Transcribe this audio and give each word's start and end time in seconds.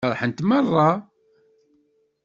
Feṛḥent 0.05 0.39
meṛṛa. 0.49 0.89